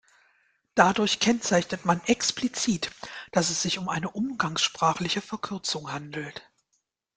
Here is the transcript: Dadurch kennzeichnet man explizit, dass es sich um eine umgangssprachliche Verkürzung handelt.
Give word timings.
Dadurch 0.73 1.19
kennzeichnet 1.19 1.85
man 1.85 2.01
explizit, 2.05 2.89
dass 3.31 3.51
es 3.51 3.61
sich 3.61 3.77
um 3.77 3.87
eine 3.87 4.09
umgangssprachliche 4.09 5.21
Verkürzung 5.21 5.91
handelt. 5.91 6.41